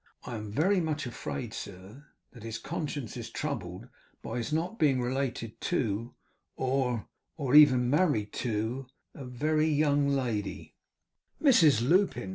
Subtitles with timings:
[0.25, 3.87] 'I am very much afraid, sir, that his conscience is troubled
[4.23, 6.15] by his not being related to
[6.55, 10.73] or or even married to a very young lady'
[11.39, 12.29] 'Mrs Lupin!